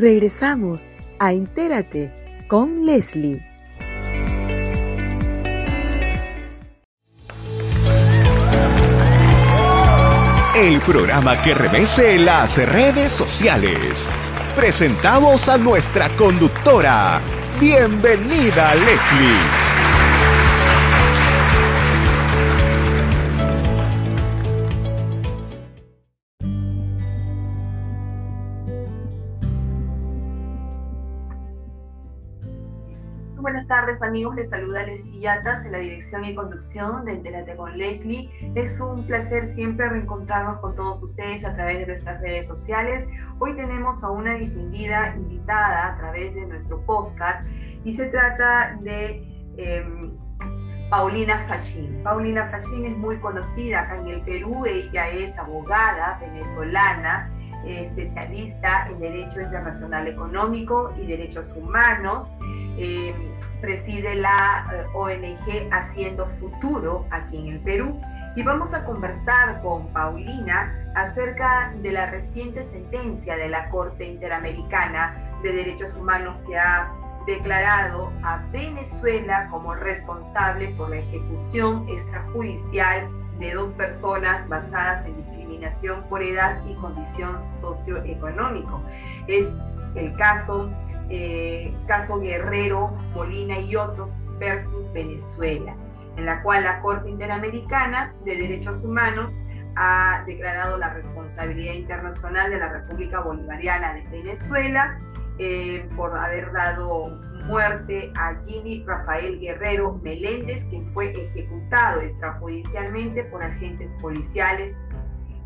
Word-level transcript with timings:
Regresamos 0.00 0.88
a 1.18 1.34
Entérate 1.34 2.10
con 2.48 2.86
Leslie. 2.86 3.46
El 10.56 10.80
programa 10.86 11.42
que 11.42 11.52
revese 11.52 12.18
las 12.18 12.56
redes 12.56 13.12
sociales. 13.12 14.10
Presentamos 14.56 15.50
a 15.50 15.58
nuestra 15.58 16.08
conductora. 16.16 17.20
Bienvenida, 17.60 18.74
Leslie. 18.76 19.69
Tardes 33.66 34.02
amigos, 34.02 34.34
les 34.34 34.50
saluda 34.50 34.82
Leslie 34.82 35.20
Yatas 35.20 35.64
en 35.64 35.72
la 35.72 35.78
dirección 35.78 36.24
y 36.24 36.34
conducción 36.34 37.04
de 37.04 37.12
Entérate 37.12 37.56
con 37.56 37.76
Leslie. 37.76 38.30
Es 38.54 38.80
un 38.80 39.06
placer 39.06 39.46
siempre 39.46 39.88
reencontrarnos 39.88 40.60
con 40.60 40.76
todos 40.76 41.02
ustedes 41.02 41.44
a 41.44 41.54
través 41.54 41.78
de 41.78 41.86
nuestras 41.86 42.20
redes 42.20 42.46
sociales. 42.46 43.06
Hoy 43.38 43.56
tenemos 43.56 44.04
a 44.04 44.10
una 44.10 44.34
distinguida 44.34 45.14
invitada 45.16 45.94
a 45.94 45.96
través 45.96 46.34
de 46.34 46.46
nuestro 46.46 46.84
podcast 46.84 47.46
y 47.84 47.94
se 47.94 48.06
trata 48.06 48.78
de 48.82 49.24
em, 49.56 50.16
Paulina 50.90 51.42
Fachín. 51.48 52.02
Paulina 52.02 52.48
Fachín 52.50 52.84
es 52.84 52.96
muy 52.96 53.16
conocida 53.18 53.80
acá 53.80 54.00
en 54.00 54.08
el 54.08 54.20
Perú, 54.22 54.66
ella 54.66 55.08
es 55.08 55.38
abogada 55.38 56.18
venezolana 56.20 57.32
especialista 57.64 58.88
en 58.88 59.00
Derecho 59.00 59.40
Internacional 59.40 60.08
Económico 60.08 60.92
y 60.96 61.06
Derechos 61.06 61.54
Humanos. 61.56 62.34
Eh, 62.82 63.14
preside 63.60 64.14
la 64.14 64.66
eh, 64.72 64.86
ONG 64.94 65.70
Haciendo 65.70 66.26
Futuro 66.26 67.04
aquí 67.10 67.36
en 67.36 67.48
el 67.48 67.60
Perú. 67.60 68.00
Y 68.36 68.42
vamos 68.42 68.72
a 68.72 68.86
conversar 68.86 69.60
con 69.60 69.88
Paulina 69.88 70.90
acerca 70.94 71.74
de 71.82 71.92
la 71.92 72.06
reciente 72.06 72.64
sentencia 72.64 73.36
de 73.36 73.50
la 73.50 73.68
Corte 73.68 74.06
Interamericana 74.06 75.14
de 75.42 75.52
Derechos 75.52 75.94
Humanos 75.94 76.38
que 76.46 76.56
ha 76.56 76.90
declarado 77.26 78.10
a 78.22 78.38
Venezuela 78.50 79.48
como 79.50 79.74
responsable 79.74 80.68
por 80.68 80.88
la 80.88 81.00
ejecución 81.00 81.86
extrajudicial 81.86 83.10
de 83.38 83.52
dos 83.52 83.72
personas 83.74 84.48
basadas 84.48 85.04
en 85.04 85.18
discriminación 85.18 86.02
por 86.04 86.22
edad 86.22 86.64
y 86.66 86.74
condición 86.76 87.46
socioeconómica. 87.60 88.72
Es 89.26 89.52
el 89.96 90.16
caso, 90.16 90.70
eh, 91.10 91.74
caso 91.86 92.20
Guerrero, 92.20 92.88
Molina 93.14 93.58
y 93.58 93.76
otros 93.76 94.16
versus 94.38 94.92
Venezuela, 94.92 95.74
en 96.16 96.26
la 96.26 96.42
cual 96.42 96.64
la 96.64 96.80
Corte 96.80 97.10
Interamericana 97.10 98.14
de 98.24 98.36
Derechos 98.36 98.84
Humanos 98.84 99.36
ha 99.76 100.24
declarado 100.26 100.78
la 100.78 100.94
responsabilidad 100.94 101.74
internacional 101.74 102.50
de 102.50 102.58
la 102.58 102.68
República 102.68 103.20
Bolivariana 103.20 103.94
de 103.94 104.02
Venezuela 104.08 104.98
eh, 105.38 105.88
por 105.96 106.16
haber 106.16 106.52
dado 106.52 107.08
muerte 107.46 108.12
a 108.16 108.34
Jimmy 108.44 108.84
Rafael 108.84 109.40
Guerrero 109.40 109.98
Meléndez, 110.02 110.64
quien 110.66 110.88
fue 110.88 111.12
ejecutado 111.12 112.02
extrajudicialmente 112.02 113.24
por 113.24 113.42
agentes 113.42 113.92
policiales 114.00 114.78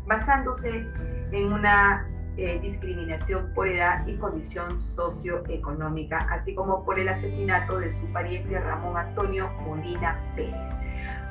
basándose 0.05 0.85
en 1.31 1.53
una 1.53 2.07
eh, 2.37 2.59
discriminación 2.61 3.51
por 3.53 3.67
edad 3.67 4.05
y 4.07 4.15
condición 4.15 4.81
socioeconómica, 4.81 6.27
así 6.31 6.53
como 6.53 6.83
por 6.83 6.99
el 6.99 7.07
asesinato 7.09 7.79
de 7.79 7.91
su 7.91 8.05
pariente 8.11 8.59
Ramón 8.59 8.97
Antonio 8.97 9.51
Molina 9.65 10.19
Pérez. 10.35 10.69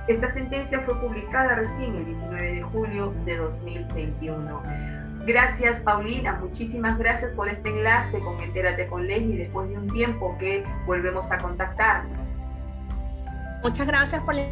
Esta 0.08 0.28
sentencia 0.30 0.80
fue 0.80 1.00
publicada 1.00 1.54
recién 1.54 1.94
el 1.94 2.04
19 2.04 2.52
de 2.52 2.62
julio 2.62 3.14
de 3.24 3.36
2021. 3.36 4.62
Gracias, 5.26 5.80
Paulina. 5.80 6.38
Muchísimas 6.40 6.98
gracias 6.98 7.32
por 7.32 7.48
este 7.48 7.70
enlace 7.70 8.18
con 8.20 8.40
Entérate 8.40 8.86
con 8.88 9.06
Leslie 9.06 9.38
después 9.38 9.70
de 9.70 9.78
un 9.78 9.88
tiempo 9.88 10.36
que 10.38 10.64
volvemos 10.86 11.30
a 11.32 11.38
contactarnos. 11.38 12.38
Muchas 13.62 13.86
gracias 13.86 14.22
por 14.22 14.34
la 14.34 14.42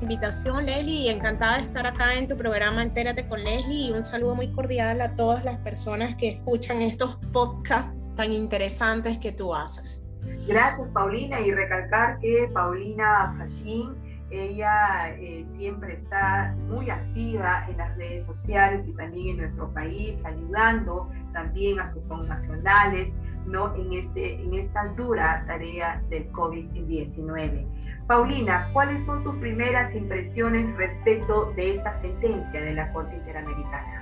invitación, 0.00 0.66
Leslie, 0.66 1.10
encantada 1.10 1.56
de 1.56 1.62
estar 1.62 1.86
acá 1.86 2.14
en 2.14 2.26
tu 2.26 2.36
programa 2.36 2.82
Entérate 2.82 3.26
con 3.26 3.42
Leslie 3.42 3.88
y 3.88 3.92
un 3.92 4.04
saludo 4.04 4.34
muy 4.34 4.50
cordial 4.50 5.00
a 5.00 5.14
todas 5.14 5.44
las 5.44 5.58
personas 5.58 6.16
que 6.16 6.30
escuchan 6.30 6.80
estos 6.80 7.16
podcasts 7.32 8.14
tan 8.16 8.32
interesantes 8.32 9.18
que 9.18 9.32
tú 9.32 9.54
haces. 9.54 10.06
Gracias, 10.48 10.90
Paulina, 10.90 11.40
y 11.40 11.52
recalcar 11.52 12.18
que 12.18 12.50
Paulina 12.52 13.34
Fashín 13.38 13.94
ella 14.30 15.12
eh, 15.18 15.44
siempre 15.46 15.94
está 15.94 16.54
muy 16.68 16.88
activa 16.88 17.64
en 17.68 17.76
las 17.78 17.96
redes 17.96 18.24
sociales 18.24 18.86
y 18.86 18.92
también 18.92 19.28
en 19.30 19.36
nuestro 19.38 19.72
país, 19.74 20.24
ayudando 20.24 21.10
también 21.32 21.80
a 21.80 21.92
sus 21.92 22.02
connacionales 22.04 23.16
¿no? 23.50 23.74
en, 23.74 23.92
este, 23.92 24.40
en 24.40 24.54
esta 24.54 24.86
dura 24.96 25.44
tarea 25.46 26.02
del 26.08 26.30
COVID-19. 26.32 27.66
Paulina, 28.06 28.70
¿cuáles 28.72 29.04
son 29.04 29.22
tus 29.22 29.36
primeras 29.36 29.94
impresiones 29.94 30.76
respecto 30.76 31.52
de 31.56 31.76
esta 31.76 31.94
sentencia 31.94 32.60
de 32.60 32.74
la 32.74 32.92
Corte 32.92 33.14
Interamericana? 33.16 34.00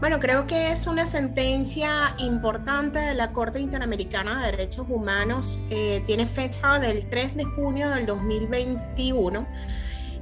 Bueno, 0.00 0.20
creo 0.20 0.46
que 0.46 0.70
es 0.70 0.86
una 0.86 1.06
sentencia 1.06 2.14
importante 2.18 3.00
de 3.00 3.14
la 3.14 3.32
Corte 3.32 3.58
Interamericana 3.58 4.40
de 4.40 4.52
Derechos 4.52 4.86
Humanos. 4.88 5.58
Eh, 5.70 6.02
tiene 6.06 6.24
fecha 6.26 6.78
del 6.78 7.08
3 7.08 7.36
de 7.36 7.44
junio 7.44 7.90
del 7.90 8.06
2021 8.06 9.46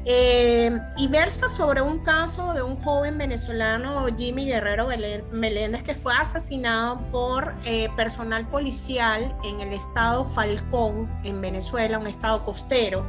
eh, 0.06 0.78
y 0.96 1.08
versa 1.08 1.50
sobre 1.50 1.82
un 1.82 1.98
caso 1.98 2.54
de 2.54 2.62
un 2.62 2.76
joven 2.76 3.18
venezolano, 3.18 4.06
Jimmy 4.16 4.46
Guerrero 4.46 4.88
Meléndez, 5.32 5.82
que 5.82 5.94
fue 5.94 6.14
asesinado 6.14 7.00
por 7.10 7.54
eh, 7.64 7.88
personal 7.96 8.48
policial 8.48 9.34
en 9.44 9.60
el 9.60 9.72
estado 9.72 10.24
Falcón, 10.24 11.10
en 11.24 11.40
Venezuela, 11.40 11.98
un 11.98 12.06
estado 12.06 12.44
costero, 12.44 13.04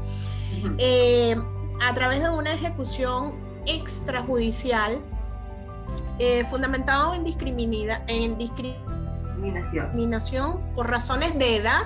a 1.80 1.94
través 1.94 2.22
de 2.22 2.30
una 2.30 2.54
ejecución 2.54 3.36
extrajudicial 3.68 5.00
eh, 6.20 6.44
fundamentado 6.46 7.14
en, 7.14 7.24
en 7.28 8.38
discriminación. 8.38 9.92
por 10.74 10.90
razones 10.90 11.38
de 11.38 11.58
edad 11.58 11.84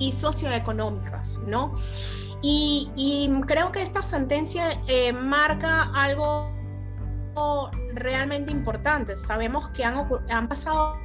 y 0.00 0.10
socioeconómicas, 0.10 1.38
¿no? 1.46 1.74
Y, 2.42 3.30
creo 3.46 3.72
que 3.72 3.82
esta 3.82 4.02
sentencia 4.02 4.68
eh, 4.86 5.12
marca 5.12 5.90
algo 5.94 6.52
realmente 7.94 8.50
importante. 8.52 9.16
Sabemos 9.16 9.70
que 9.70 9.84
han, 9.84 10.06
han 10.30 10.48
pasado 10.48 10.96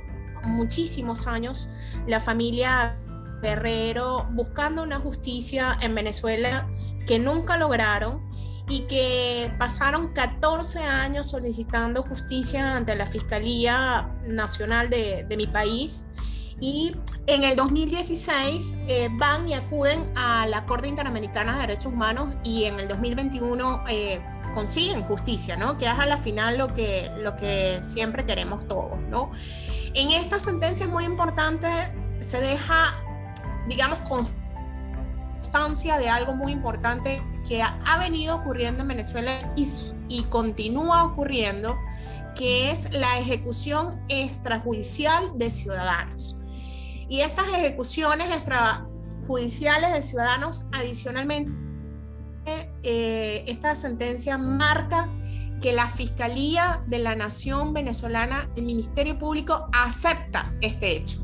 muchísimos 0.43 1.27
años 1.27 1.69
la 2.07 2.19
familia 2.19 2.97
Guerrero 3.41 4.27
buscando 4.31 4.83
una 4.83 4.99
justicia 4.99 5.77
en 5.81 5.93
Venezuela 5.93 6.67
que 7.05 7.19
nunca 7.19 7.57
lograron 7.57 8.21
y 8.69 8.81
que 8.83 9.53
pasaron 9.59 10.13
14 10.13 10.79
años 10.79 11.29
solicitando 11.29 12.03
justicia 12.03 12.77
ante 12.77 12.95
la 12.95 13.05
Fiscalía 13.05 14.09
Nacional 14.25 14.89
de, 14.89 15.27
mi 15.35 15.47
país. 15.47 16.05
Y 16.59 16.95
en 17.27 17.43
el 17.43 17.55
2016 17.55 18.75
eh, 18.87 19.09
van 19.11 19.47
y 19.47 19.53
acuden 19.53 20.11
a 20.15 20.45
la 20.47 20.65
Corte 20.65 20.87
Interamericana 20.87 21.55
de 21.55 21.61
Derechos 21.61 21.93
Humanos 21.93 22.35
y 22.43 22.65
en 22.65 22.79
el 22.79 22.87
2021 22.87 23.83
eh, 23.87 24.21
consiguen 24.53 25.03
justicia, 25.03 25.57
¿no? 25.57 25.77
Que 25.77 25.85
es 25.85 25.91
a 25.91 26.05
la 26.05 26.17
final 26.17 26.57
lo 26.57 26.73
que, 26.73 27.79
siempre 27.81 28.25
queremos 28.25 28.67
todos, 28.67 28.99
¿no? 29.09 29.31
En 29.93 30.11
esta 30.11 30.39
sentencia 30.39 30.87
muy 30.87 31.05
importante, 31.05 31.67
se 32.19 32.39
deja, 32.39 33.01
digamos, 33.67 33.99
constancia 34.09 35.97
de 35.97 36.09
algo 36.09 36.33
muy 36.35 36.51
importante 36.51 37.21
que 37.47 37.61
ha 37.61 37.97
venido 37.97 38.35
ocurriendo 38.35 38.81
en 38.81 38.87
Venezuela 38.87 39.31
y, 39.55 39.67
y 40.09 40.23
continúa 40.23 41.03
ocurriendo, 41.03 41.77
que 42.35 42.71
es 42.71 42.93
la 42.93 43.19
ejecución 43.19 44.01
extrajudicial 44.07 45.37
de 45.37 45.49
ciudadanos. 45.49 46.37
Y 47.09 47.21
estas 47.21 47.47
ejecuciones 47.49 48.29
extrajudiciales 48.31 49.93
de 49.93 50.01
ciudadanos, 50.01 50.65
adicionalmente, 50.71 51.51
eh, 52.83 53.45
esta 53.47 53.75
sentencia 53.75 54.37
marca 54.37 55.09
que 55.61 55.71
la 55.71 55.87
Fiscalía 55.87 56.83
de 56.87 56.99
la 56.99 57.15
Nación 57.15 57.73
Venezolana, 57.73 58.49
el 58.57 58.63
Ministerio 58.63 59.17
Público, 59.17 59.67
acepta 59.71 60.53
este 60.61 60.91
hecho. 60.97 61.19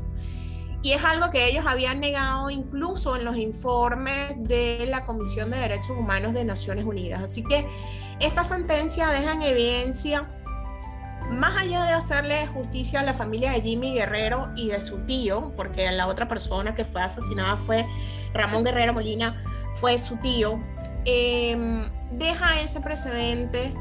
Y 0.82 0.92
es 0.92 1.04
algo 1.04 1.30
que 1.30 1.46
ellos 1.46 1.66
habían 1.68 2.00
negado 2.00 2.48
incluso 2.48 3.16
en 3.16 3.24
los 3.26 3.36
informes 3.36 4.34
de 4.38 4.86
la 4.88 5.04
Comisión 5.04 5.50
de 5.50 5.58
Derechos 5.58 5.90
Humanos 5.90 6.32
de 6.32 6.44
Naciones 6.46 6.86
Unidas. 6.86 7.22
Así 7.22 7.44
que 7.44 7.66
esta 8.18 8.44
sentencia 8.44 9.08
deja 9.08 9.32
en 9.32 9.42
evidencia 9.42 10.39
más 11.30 11.56
allá 11.56 11.84
de 11.84 11.92
hacerle 11.92 12.46
justicia 12.48 13.00
a 13.00 13.02
la 13.02 13.14
familia 13.14 13.52
de 13.52 13.62
Jimmy 13.62 13.94
Guerrero 13.94 14.50
y 14.56 14.68
de 14.68 14.80
su 14.80 14.98
tío, 15.06 15.52
porque 15.56 15.90
la 15.90 16.06
otra 16.06 16.28
persona 16.28 16.74
que 16.74 16.84
fue 16.84 17.02
asesinada 17.02 17.56
fue 17.56 17.86
Ramón 18.34 18.64
Guerrero 18.64 18.92
Molina, 18.92 19.40
fue 19.80 19.96
su 19.98 20.16
tío, 20.16 20.60
em, 21.04 21.84
deja 22.12 22.60
ese 22.60 22.80
precedente 22.80 23.74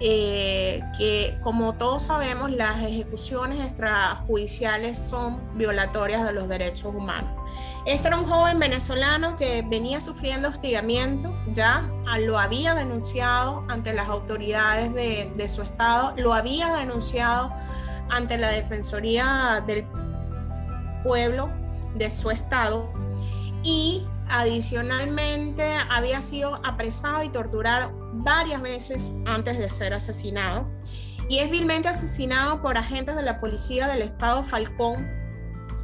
eh, 0.00 0.82
que 0.98 1.38
como 1.40 1.74
todos 1.74 2.02
sabemos 2.02 2.50
las 2.50 2.82
ejecuciones 2.82 3.60
extrajudiciales 3.60 4.98
son 4.98 5.40
violatorias 5.54 6.24
de 6.24 6.32
los 6.32 6.48
derechos 6.48 6.94
humanos. 6.94 7.30
Este 7.86 8.08
era 8.08 8.16
un 8.16 8.24
joven 8.24 8.58
venezolano 8.58 9.36
que 9.36 9.62
venía 9.62 10.00
sufriendo 10.00 10.48
hostigamiento, 10.48 11.36
ya 11.48 11.90
lo 12.20 12.38
había 12.38 12.74
denunciado 12.74 13.64
ante 13.68 13.92
las 13.92 14.08
autoridades 14.08 14.94
de, 14.94 15.30
de 15.36 15.48
su 15.50 15.60
estado, 15.60 16.14
lo 16.16 16.32
había 16.32 16.74
denunciado 16.76 17.52
ante 18.08 18.38
la 18.38 18.48
Defensoría 18.48 19.62
del 19.66 19.84
Pueblo 21.02 21.50
de 21.94 22.10
su 22.10 22.30
estado 22.30 22.90
y 23.62 24.06
adicionalmente 24.30 25.74
había 25.90 26.22
sido 26.22 26.60
apresado 26.64 27.22
y 27.22 27.28
torturado 27.28 27.92
varias 28.14 28.62
veces 28.62 29.12
antes 29.26 29.58
de 29.58 29.68
ser 29.68 29.92
asesinado. 29.92 30.66
Y 31.28 31.38
es 31.38 31.50
vilmente 31.50 31.88
asesinado 31.88 32.60
por 32.62 32.76
agentes 32.76 33.16
de 33.16 33.22
la 33.22 33.40
policía 33.40 33.88
del 33.88 34.02
estado 34.02 34.42
Falcón, 34.42 35.06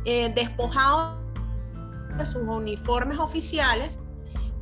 eh, 0.05 0.33
despojado 0.35 1.20
de 2.17 2.27
sus 2.27 2.43
uniformes 2.43 3.19
oficiales 3.19 4.03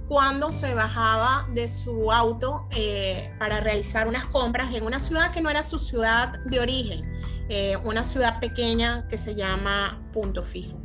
cuando 0.07 0.51
se 0.51 0.75
bajaba 0.75 1.47
de 1.53 1.69
su 1.69 2.11
auto 2.11 2.67
eh, 2.71 3.35
para 3.39 3.61
realizar 3.61 4.09
unas 4.09 4.25
compras 4.27 4.75
en 4.75 4.85
una 4.85 5.01
ciudad 5.01 5.33
que 5.33 5.41
no 5.41 5.51
era 5.51 5.63
su 5.63 5.79
ciudad 5.79 6.39
de 6.47 6.61
origen, 6.61 7.05
eh, 7.51 7.77
una 7.85 8.05
ciudad 8.05 8.41
pequeña 8.41 9.07
que 9.09 9.19
se 9.19 9.35
llama 9.35 10.03
Punto 10.13 10.41
Fijo. 10.41 10.79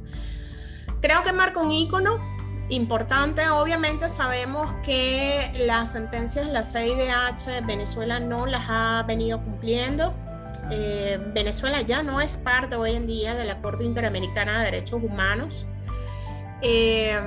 Creo 1.00 1.24
que 1.24 1.32
marca 1.32 1.60
un 1.60 1.72
ícono 1.72 2.20
Importante, 2.70 3.48
obviamente 3.50 4.08
sabemos 4.08 4.74
que 4.84 5.52
las 5.68 5.92
sentencias 5.92 6.48
la 6.48 6.64
CIDH 6.64 7.66
Venezuela 7.66 8.20
no 8.20 8.46
las 8.46 8.66
ha 8.70 9.04
venido 9.06 9.44
cumpliendo. 9.44 10.14
Eh, 10.72 11.20
Venezuela 11.34 11.82
ya 11.82 12.04
no 12.04 12.22
es 12.22 12.38
parte 12.38 12.76
hoy 12.76 12.96
en 12.96 13.06
día 13.06 13.36
de 13.36 13.44
la 13.44 13.60
Corte 13.60 13.84
Interamericana 13.84 14.60
de 14.60 14.66
Derechos 14.66 15.04
Humanos. 15.04 15.66
Eh, 16.64 17.20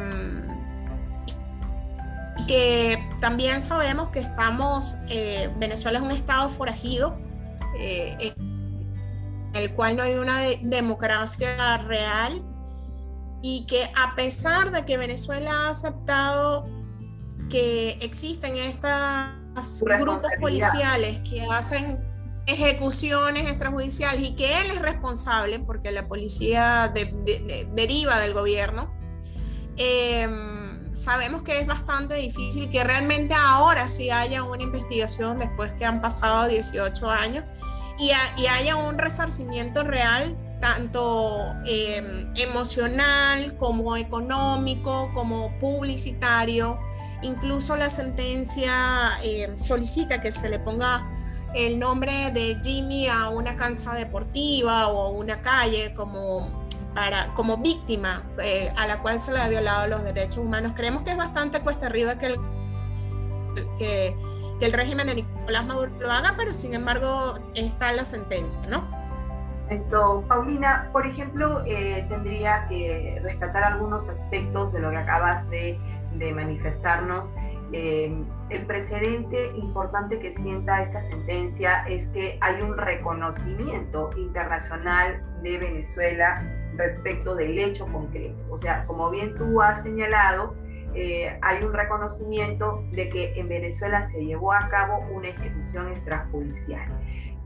que 2.48 2.98
también 3.20 3.60
sabemos 3.60 4.10
que 4.10 4.20
estamos, 4.20 4.96
eh, 5.08 5.50
Venezuela 5.58 5.98
es 5.98 6.04
un 6.04 6.10
estado 6.10 6.48
forajido, 6.48 7.18
en 7.78 8.34
el 9.52 9.72
cual 9.74 9.96
no 9.96 10.02
hay 10.02 10.14
una 10.14 10.40
democracia 10.62 11.76
real 11.78 12.42
y 13.42 13.66
que 13.66 13.90
a 13.94 14.14
pesar 14.14 14.72
de 14.72 14.84
que 14.84 14.96
Venezuela 14.96 15.66
ha 15.66 15.68
aceptado 15.70 16.66
que 17.48 17.98
existen 18.00 18.56
estos 18.56 19.82
grupos 19.82 20.24
policiales 20.40 21.20
que 21.20 21.46
hacen 21.50 22.04
ejecuciones 22.46 23.48
extrajudiciales 23.48 24.20
y 24.22 24.34
que 24.34 24.60
él 24.60 24.70
es 24.72 24.82
responsable 24.82 25.58
porque 25.60 25.90
la 25.90 26.06
policía 26.06 26.92
deriva 27.74 28.18
del 28.20 28.32
gobierno, 28.34 28.92
em, 29.76 30.94
sabemos 30.94 31.43
que 31.43 31.58
es 31.58 31.67
bastante 31.67 32.14
difícil 32.14 32.70
que 32.70 32.82
realmente 32.82 33.34
ahora 33.34 33.88
sí 33.88 34.11
haya 34.11 34.43
una 34.43 34.62
investigación 34.62 35.38
después 35.38 35.75
que 35.75 35.84
han 35.84 36.00
pasado 36.00 36.49
18 36.49 37.11
años 37.11 37.44
y, 37.99 38.11
y 38.40 38.46
haya 38.46 38.76
un 38.76 38.99
resarcimiento 38.99 39.84
real 39.84 40.37
tanto 40.61 41.55
em, 41.67 42.32
emocional 42.37 43.56
como 43.56 43.96
económico, 43.96 45.11
como 45.14 45.56
publicitario. 45.58 46.78
Incluso 47.23 47.76
la 47.76 47.90
sentencia 47.90 49.12
em, 49.23 49.56
solicita 49.56 50.20
que 50.20 50.31
se 50.31 50.49
le 50.49 50.58
ponga 50.58 51.08
el 51.55 51.78
nombre 51.78 52.31
de 52.32 52.58
Jimmy 52.62 53.08
a 53.08 53.28
una 53.28 53.56
cancha 53.56 53.94
deportiva 53.94 54.88
o 54.88 55.11
una 55.11 55.40
calle 55.40 55.94
como, 55.94 56.65
para, 56.96 57.26
como 57.34 57.58
víctima 57.58 58.22
eh, 58.43 58.72
a 58.75 58.87
la 58.87 59.02
cual 59.02 59.20
se 59.20 59.31
le 59.31 59.38
ha 59.38 59.48
violado 59.48 59.87
los 59.87 60.02
derechos 60.02 60.38
humanos. 60.38 60.72
Creemos 60.75 61.02
que 61.02 61.10
es 61.10 61.16
bastante 61.16 61.60
cuesta 61.60 61.87
arriba 61.87 62.16
que 62.16 62.26
el, 62.26 62.38
que, 63.76 64.16
el 64.62 64.72
régimen 64.72 65.06
de 65.06 65.16
Nicolás 65.16 65.66
Maduro 65.66 65.93
lo 66.00 66.10
haga, 66.10 66.32
pero 66.38 66.54
sin 66.54 66.72
embargo 66.72 67.34
está 67.54 67.93
la 67.93 68.06
sentencia, 68.06 68.62
¿no? 68.66 68.88
Esto, 69.69 70.25
Paulina, 70.26 70.88
por 70.90 71.06
ejemplo, 71.06 71.62
eh, 71.66 72.06
tendría 72.08 72.66
que 72.69 73.20
rescatar 73.22 73.62
algunos 73.62 74.08
aspectos 74.08 74.72
de 74.72 74.81
lo 74.81 74.90
que 74.90 74.96
acabas 74.96 75.49
de, 75.50 75.78
manifestarnos. 76.34 77.34
Eh, 77.72 78.25
el 78.49 78.64
precedente 78.64 79.54
importante 79.54 80.19
que 80.19 80.32
sienta 80.32 80.81
esta 80.82 81.02
sentencia 81.02 81.87
es 81.88 82.06
que 82.08 82.38
hay 82.40 82.62
un 82.62 82.75
reconocimiento 82.75 84.10
internacional 84.16 85.22
de 85.42 85.58
Venezuela 85.58 86.42
respecto 86.76 87.34
del 87.34 87.58
hecho 87.58 87.87
concreto. 87.87 88.44
O 88.50 88.58
sea, 88.58 88.84
como 88.87 89.11
bien 89.11 89.34
tú 89.37 89.61
has 89.61 89.82
señalado, 89.82 90.55
eh, 90.94 91.38
hay 91.43 91.62
un 91.62 91.73
reconocimiento 91.73 92.82
de 92.93 93.11
que 93.11 93.38
en 93.38 93.49
Venezuela 93.49 94.02
se 94.05 94.25
llevó 94.25 94.52
a 94.52 94.69
cabo 94.69 94.99
una 95.12 95.28
ejecución 95.28 95.88
extrajudicial 95.88 96.90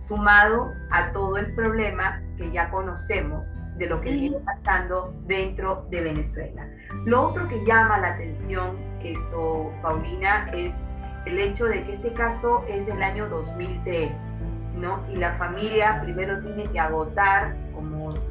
sumado 0.00 0.72
a 0.90 1.12
todo 1.12 1.36
el 1.36 1.54
problema 1.54 2.22
que 2.38 2.50
ya 2.50 2.70
conocemos 2.70 3.54
de 3.76 3.86
lo 3.86 4.00
que 4.00 4.12
viene 4.12 4.38
pasando 4.38 5.14
dentro 5.26 5.86
de 5.90 6.02
Venezuela. 6.02 6.66
Lo 7.04 7.28
otro 7.28 7.46
que 7.48 7.64
llama 7.64 7.98
la 7.98 8.14
atención, 8.14 8.78
esto, 9.02 9.72
Paulina, 9.82 10.50
es 10.54 10.78
el 11.26 11.38
hecho 11.38 11.66
de 11.66 11.84
que 11.84 11.92
este 11.92 12.12
caso 12.14 12.64
es 12.66 12.86
del 12.86 13.02
año 13.02 13.28
2003, 13.28 14.28
¿no? 14.76 15.04
Y 15.12 15.16
la 15.16 15.34
familia 15.36 16.00
primero 16.02 16.40
tiene 16.42 16.64
que 16.64 16.80
agotar, 16.80 17.54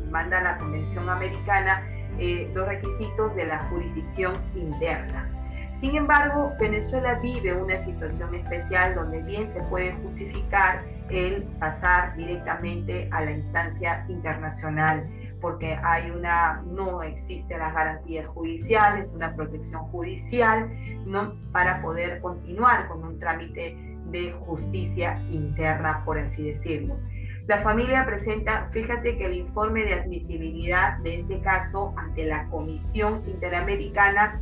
manda 0.10 0.42
la 0.42 0.58
Convención 0.58 1.10
Americana, 1.10 1.84
eh, 2.20 2.52
los 2.54 2.68
requisitos 2.68 3.36
de 3.36 3.46
la 3.46 3.60
jurisdicción 3.70 4.36
interna. 4.56 5.30
Sin 5.80 5.96
embargo, 5.96 6.54
Venezuela 6.60 7.20
vive 7.22 7.54
una 7.54 7.78
situación 7.78 8.36
especial 8.36 8.96
donde 8.96 9.22
bien 9.22 9.50
se 9.50 9.62
puede 9.64 9.94
justificar 10.04 10.84
el 11.10 11.44
pasar 11.60 12.16
directamente 12.18 13.08
a 13.12 13.24
la 13.24 13.32
instancia 13.32 14.06
internacional 14.10 15.08
porque 15.42 15.80
hay 15.84 16.12
una 16.12 16.62
no 16.66 17.02
existe 17.02 17.58
las 17.58 17.74
garantías 17.74 18.28
judiciales, 18.28 19.14
una 19.16 19.34
protección 19.36 19.84
judicial, 19.86 20.70
no 21.06 21.36
para 21.52 21.82
poder 21.82 22.20
continuar 22.22 22.88
con 22.88 23.04
un 23.04 23.20
trámite 23.20 23.78
de 24.12 24.32
justicia 24.32 25.18
interna, 25.30 26.04
por 26.04 26.20
así 26.20 26.48
decirlo. 26.48 26.96
La 27.50 27.62
familia 27.62 28.06
presenta, 28.06 28.70
fíjate 28.72 29.18
que 29.18 29.26
el 29.26 29.34
informe 29.34 29.82
de 29.82 29.96
admisibilidad 29.96 31.00
de 31.00 31.16
este 31.16 31.42
caso 31.42 31.96
ante 31.98 32.26
la 32.26 32.48
Comisión 32.50 33.24
Interamericana 33.26 34.40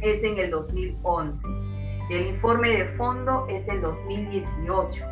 es 0.00 0.24
en 0.24 0.38
el 0.38 0.50
2011. 0.50 1.46
El 2.10 2.26
informe 2.26 2.70
de 2.70 2.86
fondo 2.86 3.46
es 3.48 3.68
el 3.68 3.80
2018. 3.80 5.04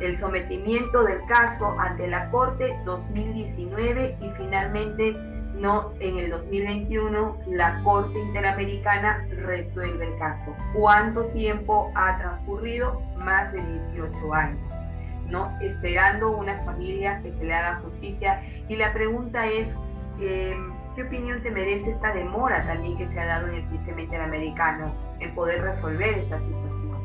El 0.00 0.16
sometimiento 0.16 1.04
del 1.04 1.22
caso 1.26 1.78
ante 1.78 2.08
la 2.08 2.30
Corte 2.30 2.74
2019 2.86 4.16
y 4.18 4.30
finalmente 4.38 5.12
no 5.52 5.92
en 6.00 6.16
el 6.16 6.30
2021 6.30 7.40
la 7.48 7.82
Corte 7.82 8.18
Interamericana 8.18 9.28
resuelve 9.44 10.06
el 10.06 10.18
caso. 10.18 10.56
¿Cuánto 10.72 11.26
tiempo 11.26 11.92
ha 11.94 12.16
transcurrido? 12.16 13.02
Más 13.18 13.52
de 13.52 13.62
18 13.62 14.32
años. 14.32 14.88
¿No? 15.28 15.56
Esperando 15.60 16.30
una 16.36 16.62
familia 16.64 17.20
que 17.22 17.30
se 17.30 17.44
le 17.44 17.54
haga 17.54 17.80
justicia. 17.80 18.42
Y 18.68 18.76
la 18.76 18.92
pregunta 18.92 19.46
es, 19.46 19.74
eh, 20.20 20.56
¿Qué 20.98 21.04
opinión 21.04 21.40
te 21.44 21.52
merece 21.52 21.90
esta 21.90 22.12
demora 22.12 22.66
también 22.66 22.98
que 22.98 23.06
se 23.06 23.20
ha 23.20 23.26
dado 23.26 23.46
en 23.46 23.54
el 23.54 23.64
sistema 23.64 24.00
interamericano 24.00 24.92
en 25.20 25.32
poder 25.32 25.62
resolver 25.62 26.18
esta 26.18 26.40
situación? 26.40 26.98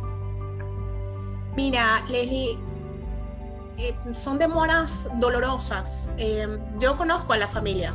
Mira, 1.56 2.03
Leslie, 2.10 2.58
eh, 3.77 3.94
son 4.12 4.39
demoras 4.39 5.08
dolorosas. 5.20 6.12
Eh, 6.18 6.58
yo 6.80 6.98
conozco 6.98 7.34
a 7.34 7.38
la 7.38 7.48
familia, 7.48 7.94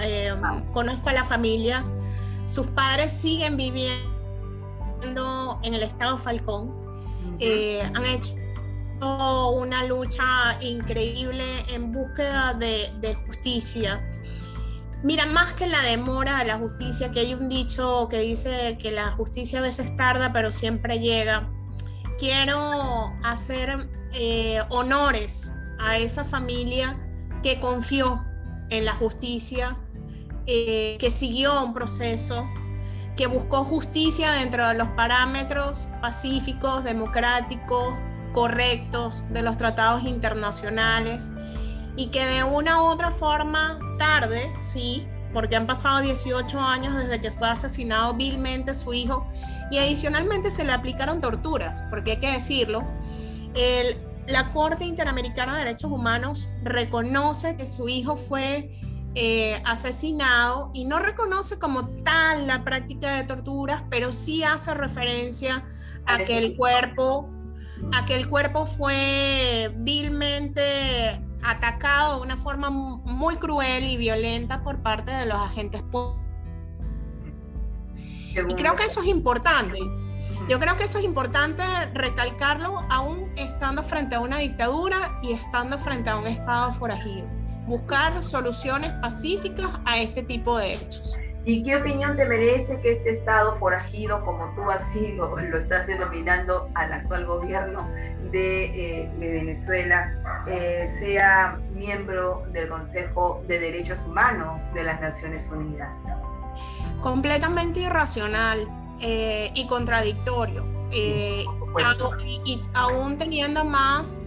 eh, 0.00 0.34
ah. 0.42 0.62
conozco 0.72 1.10
a 1.10 1.12
la 1.12 1.24
familia, 1.24 1.84
sus 2.46 2.68
padres 2.68 3.12
siguen 3.12 3.58
viviendo 3.58 4.00
en 5.62 5.74
el 5.74 5.82
estado 5.82 6.16
Falcón, 6.16 6.74
han 7.94 8.04
hecho 8.06 8.39
una 9.00 9.84
lucha 9.86 10.58
increíble 10.60 11.44
en 11.68 11.92
búsqueda 11.92 12.54
de, 12.54 12.92
de 13.00 13.14
justicia. 13.14 14.06
Mira, 15.02 15.24
más 15.24 15.54
que 15.54 15.66
la 15.66 15.80
demora 15.82 16.38
de 16.38 16.44
la 16.44 16.58
justicia, 16.58 17.10
que 17.10 17.20
hay 17.20 17.32
un 17.32 17.48
dicho 17.48 18.06
que 18.10 18.20
dice 18.20 18.76
que 18.78 18.90
la 18.90 19.12
justicia 19.12 19.60
a 19.60 19.62
veces 19.62 19.96
tarda, 19.96 20.32
pero 20.32 20.50
siempre 20.50 20.98
llega, 20.98 21.48
quiero 22.18 23.14
hacer 23.24 23.88
eh, 24.12 24.60
honores 24.68 25.54
a 25.78 25.96
esa 25.96 26.24
familia 26.24 26.98
que 27.42 27.58
confió 27.60 28.26
en 28.68 28.84
la 28.84 28.92
justicia, 28.92 29.78
eh, 30.46 30.98
que 31.00 31.10
siguió 31.10 31.64
un 31.64 31.72
proceso, 31.72 32.46
que 33.16 33.26
buscó 33.26 33.64
justicia 33.64 34.32
dentro 34.32 34.68
de 34.68 34.74
los 34.74 34.88
parámetros 34.88 35.88
pacíficos, 36.02 36.84
democráticos, 36.84 37.94
correctos 38.32 39.24
de 39.32 39.42
los 39.42 39.56
tratados 39.56 40.04
internacionales 40.04 41.30
y 41.96 42.06
que 42.06 42.24
de 42.24 42.44
una 42.44 42.82
u 42.82 42.86
otra 42.86 43.10
forma 43.10 43.78
tarde, 43.98 44.52
sí, 44.58 45.06
porque 45.32 45.56
han 45.56 45.66
pasado 45.66 46.00
18 46.00 46.58
años 46.60 46.96
desde 46.96 47.20
que 47.20 47.30
fue 47.30 47.48
asesinado 47.48 48.14
vilmente 48.14 48.74
su 48.74 48.92
hijo 48.92 49.26
y 49.70 49.78
adicionalmente 49.78 50.50
se 50.50 50.64
le 50.64 50.72
aplicaron 50.72 51.20
torturas, 51.20 51.84
porque 51.90 52.12
hay 52.12 52.20
que 52.20 52.32
decirlo, 52.32 52.84
el, 53.54 53.98
la 54.26 54.50
Corte 54.50 54.84
Interamericana 54.84 55.54
de 55.54 55.64
Derechos 55.64 55.90
Humanos 55.90 56.48
reconoce 56.62 57.56
que 57.56 57.66
su 57.66 57.88
hijo 57.88 58.16
fue 58.16 58.80
eh, 59.16 59.60
asesinado 59.64 60.70
y 60.72 60.84
no 60.84 61.00
reconoce 61.00 61.58
como 61.58 61.88
tal 61.88 62.46
la 62.46 62.62
práctica 62.62 63.16
de 63.16 63.24
torturas, 63.24 63.82
pero 63.90 64.12
sí 64.12 64.44
hace 64.44 64.72
referencia 64.74 65.64
a 66.06 66.18
que 66.18 66.38
el 66.38 66.56
cuerpo, 66.56 67.28
a 67.92 68.04
que 68.04 68.14
el 68.14 68.28
cuerpo 68.28 68.66
fue 68.66 69.72
vilmente 69.76 71.20
atacado 71.42 72.16
de 72.16 72.22
una 72.22 72.36
forma 72.36 72.70
muy 72.70 73.36
cruel 73.36 73.84
y 73.84 73.96
violenta 73.96 74.62
por 74.62 74.82
parte 74.82 75.10
de 75.10 75.26
los 75.26 75.38
agentes. 75.38 75.82
Y 78.34 78.54
creo 78.54 78.76
que 78.76 78.84
eso 78.84 79.00
es 79.00 79.06
importante. 79.08 79.78
Yo 80.48 80.58
creo 80.58 80.76
que 80.76 80.84
eso 80.84 80.98
es 80.98 81.04
importante 81.04 81.62
recalcarlo 81.94 82.84
aún 82.90 83.32
estando 83.36 83.82
frente 83.82 84.16
a 84.16 84.20
una 84.20 84.38
dictadura 84.38 85.18
y 85.22 85.32
estando 85.32 85.78
frente 85.78 86.10
a 86.10 86.16
un 86.16 86.26
estado 86.26 86.72
forajido. 86.72 87.26
Buscar 87.66 88.22
soluciones 88.22 88.90
pacíficas 89.00 89.68
a 89.84 90.00
este 90.00 90.22
tipo 90.22 90.58
de 90.58 90.74
hechos. 90.74 91.16
¿Y 91.50 91.64
qué 91.64 91.74
opinión 91.74 92.16
te 92.16 92.26
merece 92.26 92.80
que 92.80 92.92
este 92.92 93.10
Estado 93.10 93.56
forajido, 93.56 94.24
como 94.24 94.54
tú 94.54 94.70
así 94.70 95.14
lo, 95.14 95.36
lo 95.36 95.58
estás 95.58 95.88
denominando 95.88 96.68
al 96.76 96.92
actual 96.92 97.26
gobierno 97.26 97.88
de, 98.30 98.66
eh, 98.66 99.10
de 99.18 99.30
Venezuela, 99.32 100.44
eh, 100.46 100.88
sea 101.00 101.58
miembro 101.74 102.44
del 102.52 102.68
Consejo 102.68 103.42
de 103.48 103.58
Derechos 103.58 103.98
Humanos 104.06 104.62
de 104.74 104.84
las 104.84 105.00
Naciones 105.00 105.50
Unidas? 105.50 106.04
Completamente 107.00 107.80
irracional 107.80 108.68
eh, 109.00 109.50
y 109.52 109.66
contradictorio. 109.66 110.64
y 110.92 111.44
aún 112.74 113.18
teniendo 113.18 113.64
más 113.64 114.20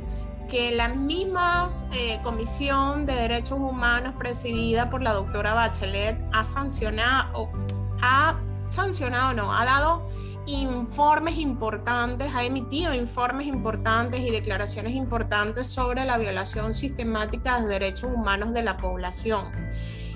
que 0.50 0.76
la 0.76 0.90
misma 0.90 1.68
eh, 1.94 2.20
Comisión 2.24 3.06
de 3.06 3.14
Derechos 3.14 3.60
Humanos 3.60 4.14
presidida 4.18 4.90
por 4.90 5.02
la 5.02 5.14
doctora 5.14 5.54
Bachelet 5.54 6.24
ha 6.32 6.44
sancionado, 6.44 7.50
ha 8.02 8.40
sancionado, 8.70 9.34
no, 9.34 9.54
ha 9.54 9.66
dado 9.66 10.08
informes 10.46 11.38
importantes, 11.38 12.34
ha 12.36 12.44
emitido 12.44 12.94
informes 12.94 13.48
importantes 13.48 14.20
y 14.20 14.30
declaraciones 14.30 14.94
importantes 14.94 15.68
sobre 15.68 16.04
la 16.06 16.18
violación 16.18 16.74
sistemática 16.74 17.62
de 17.62 17.68
derechos 17.68 18.12
humanos 18.14 18.54
de 18.54 18.64
la 18.64 18.78
población. 18.78 19.52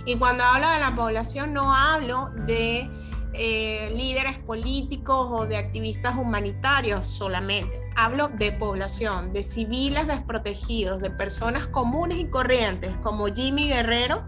Y 0.06 0.16
cuando 0.16 0.44
hablo 0.44 0.70
de 0.70 0.80
la 0.80 0.96
población 0.96 1.54
no 1.54 1.74
hablo 1.74 2.30
de 2.46 2.90
eh, 3.38 3.94
líderes 3.96 4.40
políticos 4.40 5.28
o 5.32 5.46
de 5.46 5.58
activistas 5.58 6.16
humanitarios 6.16 7.08
solamente. 7.08 7.80
Hablo 7.96 8.30
de 8.30 8.52
población, 8.52 9.32
de 9.32 9.44
civiles 9.44 10.08
desprotegidos, 10.08 11.00
de 11.00 11.12
personas 11.12 11.68
comunes 11.68 12.18
y 12.18 12.28
corrientes 12.28 12.98
como 12.98 13.28
Jimmy 13.28 13.68
Guerrero, 13.68 14.26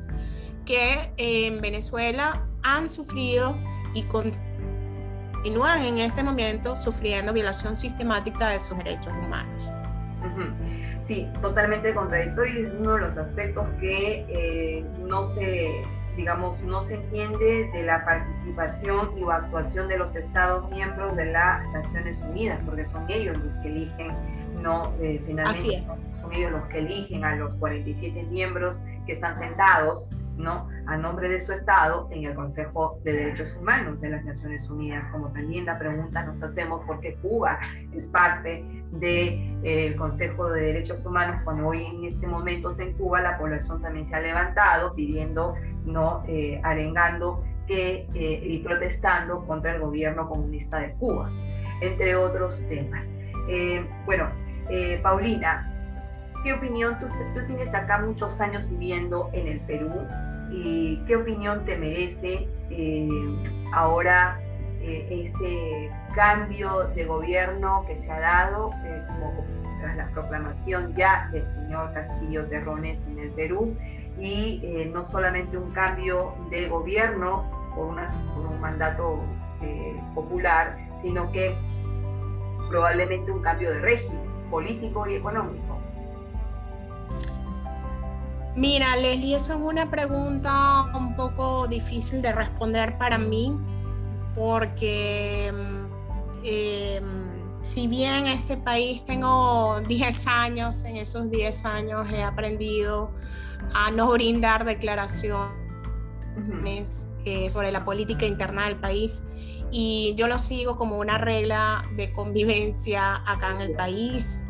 que 0.66 1.12
en 1.18 1.60
Venezuela 1.60 2.46
han 2.62 2.90
sufrido 2.90 3.58
y 3.96 4.04
continúan 4.04 5.84
en 5.84 5.98
este 5.98 6.24
momento 6.24 6.76
sufriendo 6.76 7.34
violación 7.34 7.76
sistemática 7.76 8.50
de 8.50 8.60
sus 8.60 8.78
derechos 8.78 9.14
humanos. 9.14 9.72
Sí, 11.00 11.28
totalmente 11.42 11.94
contradictorio 11.94 12.62
y 12.62 12.66
es 12.66 12.74
uno 12.78 12.94
de 12.94 13.00
los 13.02 13.18
aspectos 13.18 13.66
que 13.80 14.26
eh, 14.30 14.86
no 15.00 15.26
se 15.26 15.84
digamos, 16.20 16.62
no 16.64 16.82
se 16.82 16.96
entiende 16.96 17.70
de 17.72 17.84
la 17.84 18.04
participación 18.04 19.18
y 19.18 19.24
actuación 19.24 19.88
de 19.88 19.98
los 19.98 20.18
Estados 20.18 20.70
miembros 20.70 21.16
de 21.16 21.28
las 21.28 21.66
Naciones 21.72 22.22
Unidas, 22.22 22.60
porque 22.66 22.84
son 22.84 23.06
ellos 23.10 23.38
los 23.38 23.56
que 23.60 23.70
eligen, 23.70 24.12
no, 24.62 24.94
eh, 25.00 25.22
finalmente 25.26 25.82
son 26.12 26.34
ellos 26.34 26.52
los 26.52 26.66
que 26.66 26.80
eligen 26.80 27.24
a 27.24 27.38
los 27.38 27.56
47 27.56 28.24
miembros 28.24 28.84
que 29.06 29.14
están 29.14 29.38
sentados 29.38 30.10
¿no? 30.40 30.70
a 30.88 30.98
nombre 30.98 31.30
de 31.30 31.40
su 31.40 31.52
Estado 31.52 32.08
en 32.12 32.24
el 32.24 32.34
Consejo 32.34 33.00
de 33.04 33.14
Derechos 33.14 33.56
Humanos 33.56 34.02
de 34.02 34.10
las 34.10 34.24
Naciones 34.24 34.70
Unidas, 34.70 35.06
como 35.12 35.28
también 35.32 35.66
la 35.66 35.78
pregunta 35.78 36.24
nos 36.24 36.42
hacemos 36.42 36.84
por 36.86 37.02
qué 37.02 37.16
Cuba 37.16 37.60
es 37.94 38.08
parte 38.08 38.66
del 38.94 39.60
eh, 39.64 39.96
Consejo 39.98 40.50
de 40.50 40.62
Derechos 40.62 41.06
Humanos, 41.06 41.42
cuando 41.44 41.68
hoy 41.68 41.86
en 41.86 42.06
este 42.06 42.26
momento 42.26 42.72
en 42.80 42.94
Cuba 42.94 43.22
la 43.22 43.38
población 43.38 43.82
también 43.82 44.08
se 44.08 44.16
ha 44.16 44.22
levantado 44.22 44.96
pidiendo, 44.96 45.56
no 45.86 46.24
eh, 46.28 46.62
arengando 46.64 47.44
que, 47.68 48.08
eh, 48.16 48.42
y 48.44 48.60
protestando 48.60 49.46
contra 49.46 49.76
el 49.76 49.82
gobierno 49.82 50.28
comunista 50.28 50.80
de 50.80 50.94
Cuba, 50.94 51.30
entre 51.82 52.16
otros 52.16 52.66
temas. 52.68 53.14
bueno, 54.06 54.30
Paulina, 55.04 55.76
¿Qué 56.44 56.54
opinión, 56.54 56.98
tú, 57.00 57.08
tú, 57.36 57.46
tienes 57.48 57.74
acá 57.74 58.00
muchos 58.00 58.40
años 58.40 58.70
viviendo 58.70 59.30
en 59.34 59.48
el 59.48 59.60
Perú, 59.62 59.92
y 60.52 60.98
qué 61.08 61.16
opinión 61.16 61.66
te 61.66 61.78
merece 61.78 62.48
eh, 62.70 63.10
ahora 63.74 64.40
eh, 64.82 65.08
este 65.10 65.92
cambio 66.16 66.88
de 66.96 67.06
gobierno 67.06 67.84
que 67.88 67.98
se 67.98 68.12
ha 68.12 68.20
dado 68.20 68.72
eh, 68.86 69.04
tras 69.82 69.98
la 69.98 70.08
proclamación 70.10 70.94
ya 70.96 71.30
del 71.32 71.46
señor 71.48 71.94
Castillo 71.94 72.46
Terrones 72.46 73.06
en 73.08 73.20
el 73.20 73.30
Perú 73.32 73.76
y 74.20 74.90
no 74.94 75.06
solamente 75.06 75.58
un 75.58 75.72
cambio 75.72 76.34
de 76.50 76.68
gobierno 76.68 77.46
por, 77.74 77.96
por 77.96 78.46
un 78.48 78.60
mandato 78.60 79.24
popular, 80.14 80.78
sino 81.02 81.32
que 81.32 81.56
probablemente 82.70 83.32
un 83.32 83.42
cambio 83.42 83.72
de 83.72 83.80
régimen 83.80 84.30
político 84.52 85.08
y 85.08 85.16
económico. 85.16 85.79
Mira, 88.56 88.96
Leslie, 88.98 89.36
esa 89.36 89.54
es 89.54 89.62
una 89.62 89.90
pregunta 89.90 90.92
un 90.96 91.16
poco 91.16 91.68
difícil 91.68 92.22
de 92.22 92.32
responder 92.32 92.98
para 92.98 93.18
mí, 93.18 93.56
porque 94.36 95.48
em, 96.44 97.10
si 97.62 97.88
bien 97.88 98.26
en 98.26 98.28
este 98.28 98.58
país 98.58 99.04
tengo 99.04 99.80
10 99.88 100.28
años, 100.28 100.84
en 100.84 100.98
esos 100.98 101.30
10 101.30 101.66
años 101.66 102.12
he 102.12 102.24
aprendido 102.24 103.12
a 103.74 103.92
no 103.92 104.12
brindar 104.12 104.66
declaraciones 104.66 105.54
eh, 107.26 107.50
sobre 107.50 107.72
la 107.72 107.86
política 107.86 108.26
interna 108.26 108.66
del 108.66 108.78
país 108.78 109.24
y 109.72 110.16
yo 110.18 110.28
lo 110.28 110.40
sigo 110.40 110.78
como 110.78 110.98
una 110.98 111.18
regla 111.18 111.86
de 111.96 112.12
convivencia 112.12 113.22
acá 113.28 113.52
en 113.52 113.62
el 113.62 113.74
país 113.74 114.49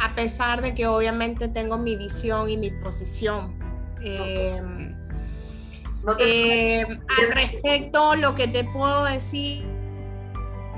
a 0.00 0.14
pesar 0.14 0.62
de 0.62 0.74
que 0.74 0.86
obviamente 0.86 1.48
tengo 1.48 1.76
mi 1.76 1.94
visión 1.94 2.48
y 2.48 2.56
mi 2.56 2.70
posición. 2.70 3.54
Em, 4.00 4.96
em, 6.18 7.00
al 7.18 7.32
respecto, 7.34 8.16
lo 8.16 8.34
que 8.34 8.48
te 8.48 8.64
puedo 8.64 9.04
decir 9.04 9.62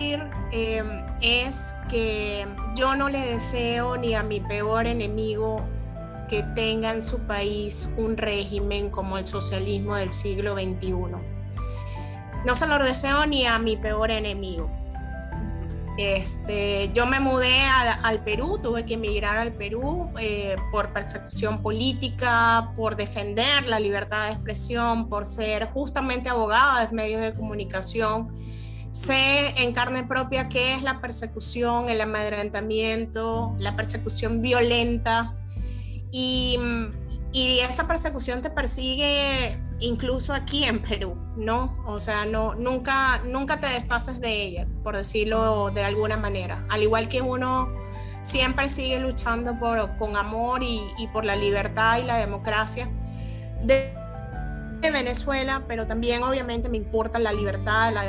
em, 0.00 0.87
es 1.21 1.76
que 1.88 2.47
yo 2.75 2.97
no 2.97 3.09
le 3.09 3.21
deseo 3.21 3.97
ni 3.97 4.14
a 4.14 4.25
mi 4.25 4.41
peor 4.41 4.88
enemigo 4.88 5.62
que 6.29 6.43
tenga 6.57 6.93
en 6.93 7.00
su 7.00 7.21
país 7.21 7.95
un 7.97 8.17
régimen 8.17 8.91
como 8.91 9.19
el 9.19 9.26
socialismo 9.26 9.95
del 9.95 10.12
siglo 10.12 10.55
XXI. 10.55 10.93
No 12.45 12.57
se 12.57 12.67
lo 12.67 12.83
deseo 12.83 13.25
ni 13.26 13.47
a 13.47 13.61
mi 13.61 13.76
peor 13.76 14.11
enemigo. 14.11 14.82
Este, 15.99 16.90
yo 16.94 17.04
me 17.04 17.20
mudé 17.20 17.61
al, 17.61 18.25
Perú, 18.25 18.58
tuve 18.62 18.87
que 18.87 18.94
emigrar 18.94 19.37
al 19.37 19.52
Perú 19.52 20.11
eh, 20.18 20.56
por 20.70 20.92
persecución 20.92 21.61
política, 21.61 22.72
por 22.75 22.96
defender 22.96 23.66
la 23.66 23.78
libertad 23.78 24.26
de 24.26 24.32
expresión, 24.32 25.11
por 25.11 25.26
ser 25.26 25.66
justamente 25.66 26.30
abogada 26.30 26.87
de 26.87 26.94
medios 26.94 27.20
de 27.20 27.34
comunicación. 27.34 28.32
Sé 28.90 29.54
en 29.62 29.72
carne 29.72 30.04
propia 30.04 30.49
qué 30.49 30.75
es 30.75 30.82
la 30.82 31.00
persecución, 31.00 31.90
el 31.90 32.00
amedrentamiento, 32.00 33.54
la 33.58 33.76
persecución 33.76 34.40
violenta 34.40 35.34
y, 36.11 36.58
y 37.32 37.58
esa 37.61 37.87
persecución 37.87 38.40
te 38.40 38.50
persigue 38.50 39.62
incluso 39.83 40.33
aquí 40.33 40.65
en 40.65 40.81
Perú, 40.81 41.17
¿no? 41.37 41.77
O 41.85 42.01
sea, 42.01 42.25
no, 42.25 42.55
nunca, 42.55 43.21
nunca 43.25 43.61
te 43.61 43.67
deshaces 43.67 44.21
de 44.21 44.43
ella, 44.43 44.67
por 44.83 44.97
decirlo 44.97 45.71
de 45.71 45.85
alguna 45.85 46.17
manera. 46.17 46.65
Al 46.69 46.83
igual 46.83 47.09
que 47.09 47.21
uno 47.21 47.69
siempre 48.23 48.69
sigue 48.69 49.01
luchando 49.01 49.59
por, 49.59 49.97
con 49.97 50.17
amor 50.17 50.62
y, 50.62 50.81
por 51.12 51.25
la 51.25 51.37
libertad 51.37 51.99
y 51.99 52.05
la 52.05 52.17
democracia 52.17 52.89
de, 53.62 53.93
de 54.81 54.91
Venezuela, 54.91 55.65
pero 55.67 55.87
también 55.87 56.23
obviamente 56.23 56.69
me 56.69 56.77
importa 56.77 57.19
la 57.19 57.33
libertad, 57.33 57.93
la 57.93 58.03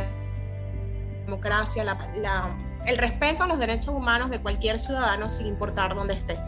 democracia, 1.25 1.83
la, 1.83 1.97
la 2.17 2.55
el 2.85 2.97
respeto 2.97 3.43
a 3.43 3.47
los 3.47 3.59
derechos 3.59 3.89
humanos 3.89 4.29
de 4.29 4.39
cualquier 4.39 4.79
ciudadano 4.79 5.29
sin 5.29 5.47
importar 5.47 5.95
dónde 5.95 6.13
esté. 6.13 6.39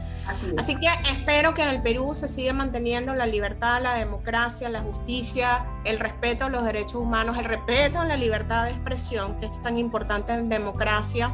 Así, 0.57 0.75
que 0.75 0.87
espero 1.11 1.53
que 1.53 1.63
en 1.63 1.69
el 1.69 1.81
Perú 1.81 2.13
se 2.13 2.27
siga 2.27 2.53
manteniendo 2.53 3.13
la 3.13 3.25
libertad, 3.25 3.81
la 3.81 3.95
democracia, 3.95 4.69
la 4.69 4.81
justicia, 4.81 5.65
el 5.83 5.99
respeto 5.99 6.45
a 6.45 6.49
los 6.49 6.63
derechos 6.63 6.95
humanos, 6.95 7.37
el 7.37 7.45
respeto 7.45 7.99
a 7.99 8.05
la 8.05 8.17
libertad 8.17 8.65
de 8.65 8.71
expresión, 8.71 9.37
que 9.37 9.45
es 9.45 9.61
tan 9.61 9.77
importante 9.77 10.33
en 10.33 10.49
democracia, 10.49 11.33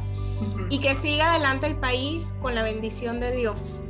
y 0.70 0.78
que 0.78 0.94
siga 0.94 1.30
adelante 1.30 1.66
el 1.66 1.76
país 1.76 2.34
con 2.40 2.54
la 2.54 2.62
bendición 2.62 3.20
de 3.20 3.32
Dios. 3.32 3.82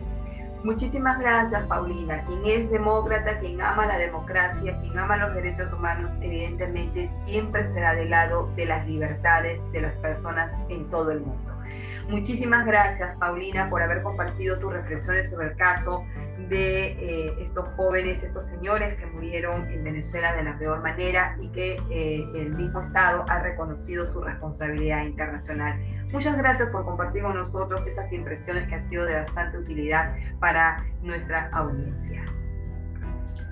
Muchísimas 0.64 1.18
gracias, 1.18 1.66
Paulina. 1.66 2.24
Quien 2.24 2.40
es 2.46 2.70
demócrata, 2.70 3.38
quien 3.40 3.60
ama 3.60 3.84
la 3.86 3.98
democracia, 3.98 4.78
quien 4.80 4.96
ama 4.96 5.16
los 5.16 5.34
derechos 5.34 5.72
humanos, 5.72 6.12
evidentemente 6.20 7.08
siempre 7.24 7.64
será 7.66 7.94
del 7.94 8.10
lado 8.10 8.48
de 8.54 8.66
las 8.66 8.86
libertades 8.86 9.60
de 9.72 9.80
las 9.80 9.94
personas 9.94 10.56
en 10.68 10.88
todo 10.88 11.10
el 11.10 11.20
mundo. 11.20 11.52
Muchísimas 12.08 12.64
gracias, 12.64 13.16
Paulina, 13.18 13.68
por 13.70 13.82
haber 13.82 14.02
compartido 14.02 14.58
tus 14.58 14.72
reflexiones 14.72 15.30
sobre 15.30 15.48
el 15.48 15.56
caso 15.56 16.04
de 16.48 16.92
eh, 16.92 17.34
estos 17.40 17.68
jóvenes, 17.70 18.22
estos 18.22 18.46
señores 18.46 18.98
que 18.98 19.06
murieron 19.06 19.68
en 19.70 19.82
Venezuela 19.82 20.34
de 20.34 20.44
la 20.44 20.58
peor 20.58 20.80
manera 20.80 21.36
y 21.40 21.48
que 21.48 21.80
eh, 21.90 22.24
el 22.34 22.54
mismo 22.54 22.80
Estado 22.80 23.24
ha 23.28 23.40
reconocido 23.40 24.06
su 24.06 24.20
responsabilidad 24.20 25.04
internacional. 25.04 25.80
Muchas 26.12 26.36
gracias 26.36 26.68
por 26.68 26.84
compartir 26.84 27.22
con 27.22 27.34
nosotros 27.34 27.86
estas 27.86 28.12
impresiones 28.12 28.68
que 28.68 28.74
han 28.74 28.82
sido 28.82 29.06
de 29.06 29.14
bastante 29.14 29.56
utilidad 29.56 30.14
para 30.38 30.84
nuestra 31.02 31.48
audiencia. 31.52 32.22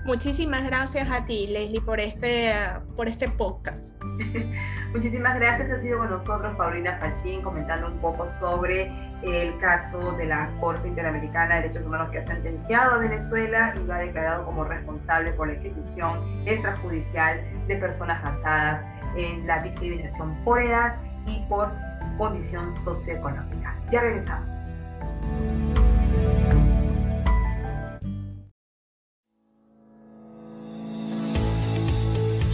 Muchísimas 0.05 0.63
gracias 0.63 1.11
a 1.11 1.25
ti, 1.25 1.47
Leslie, 1.47 1.81
por 1.81 1.99
este, 1.99 2.53
por 2.95 3.07
este 3.07 3.29
podcast. 3.29 4.01
Muchísimas 4.93 5.35
gracias. 5.35 5.71
Ha 5.71 5.77
sido 5.77 5.99
con 5.99 6.09
nosotros 6.09 6.55
Paulina 6.55 6.97
Fachín 6.97 7.41
comentando 7.43 7.87
un 7.87 7.99
poco 7.99 8.27
sobre 8.27 8.91
el 9.23 9.57
caso 9.59 10.13
de 10.13 10.25
la 10.25 10.51
Corte 10.59 10.87
Interamericana 10.87 11.55
de 11.55 11.61
Derechos 11.61 11.85
Humanos 11.85 12.09
que 12.11 12.17
ha 12.17 12.23
sentenciado 12.23 12.95
a 12.95 12.97
Venezuela 12.97 13.73
y 13.75 13.83
lo 13.85 13.93
ha 13.93 13.99
declarado 13.99 14.45
como 14.45 14.63
responsable 14.63 15.33
por 15.33 15.47
la 15.47 15.53
ejecución 15.53 16.47
extrajudicial 16.47 17.39
de 17.67 17.75
personas 17.77 18.23
basadas 18.23 18.83
en 19.15 19.45
la 19.45 19.61
discriminación 19.61 20.35
por 20.43 20.61
edad 20.61 20.95
y 21.27 21.45
por 21.47 21.71
condición 22.17 22.75
socioeconómica. 22.75 23.79
Ya 23.91 24.01
regresamos. 24.01 24.69